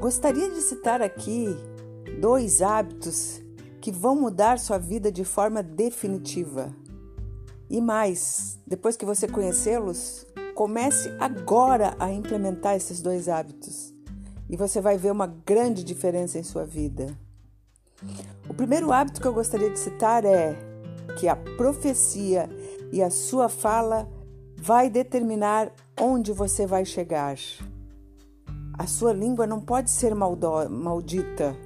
[0.00, 1.48] Gostaria de citar aqui
[2.20, 3.42] dois hábitos
[3.80, 6.72] que vão mudar sua vida de forma definitiva.
[7.68, 10.24] E mais, depois que você conhecê-los,
[10.54, 13.92] comece agora a implementar esses dois hábitos
[14.48, 17.18] e você vai ver uma grande diferença em sua vida.
[18.48, 20.56] O primeiro hábito que eu gostaria de citar é
[21.18, 22.48] que a profecia
[22.92, 24.08] e a sua fala
[24.56, 27.36] vai determinar onde você vai chegar.
[28.78, 31.56] A sua língua não pode ser maldita.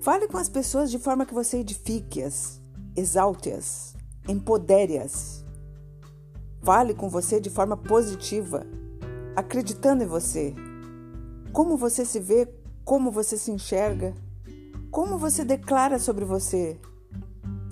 [0.00, 2.58] Fale com as pessoas de forma que você edifique-as,
[2.96, 3.94] exalte-as,
[4.26, 5.44] empodere-as.
[6.62, 8.66] Fale com você de forma positiva,
[9.36, 10.54] acreditando em você.
[11.52, 12.48] Como você se vê,
[12.82, 14.14] como você se enxerga,
[14.90, 16.80] como você declara sobre você.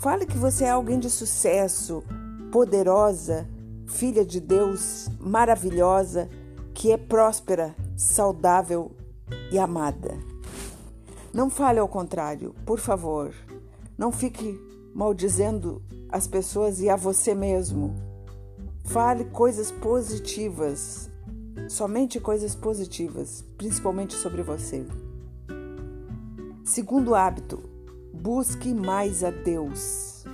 [0.00, 2.02] Fale que você é alguém de sucesso,
[2.50, 3.46] poderosa,
[3.86, 6.30] filha de Deus, maravilhosa,
[6.72, 8.92] que é próspera, saudável
[9.50, 10.16] e amada.
[11.34, 13.34] Não fale ao contrário, por favor.
[13.98, 14.56] Não fique
[14.94, 17.96] maldizendo as pessoas e a você mesmo.
[18.84, 21.10] Fale coisas positivas,
[21.68, 24.86] somente coisas positivas, principalmente sobre você.
[26.64, 27.58] Segundo hábito,
[28.14, 30.24] busque mais a Deus.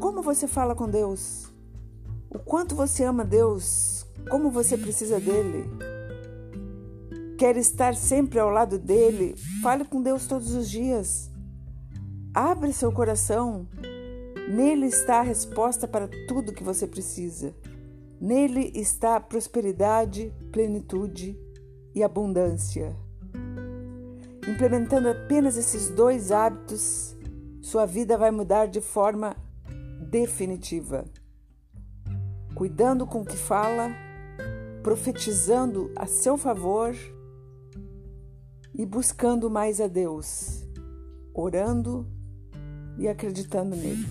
[0.00, 1.46] Como você fala com Deus?
[2.28, 4.04] O quanto você ama Deus?
[4.28, 5.93] Como você precisa dele?
[7.38, 9.34] Quer estar sempre ao lado dele?
[9.62, 11.30] Fale com Deus todos os dias.
[12.32, 13.68] Abre seu coração.
[14.48, 17.54] Nele está a resposta para tudo que você precisa.
[18.20, 21.38] Nele está prosperidade, plenitude
[21.94, 22.94] e abundância.
[24.48, 27.16] Implementando apenas esses dois hábitos,
[27.60, 29.36] sua vida vai mudar de forma
[30.10, 31.04] definitiva
[32.54, 33.90] cuidando com o que fala,
[34.82, 36.94] profetizando a seu favor
[38.74, 40.64] e buscando mais a Deus,
[41.32, 42.06] orando
[42.98, 44.06] e acreditando nele.